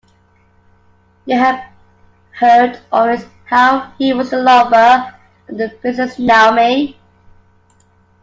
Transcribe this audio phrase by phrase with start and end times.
[1.25, 1.63] You have
[2.31, 5.13] heard always how he was the lover
[5.47, 6.97] of the Princess Naomi.